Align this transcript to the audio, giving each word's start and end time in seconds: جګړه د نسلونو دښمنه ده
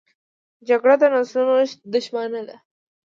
جګړه 0.67 0.95
د 1.01 1.03
نسلونو 1.13 1.55
دښمنه 1.93 2.41
ده 2.47 2.57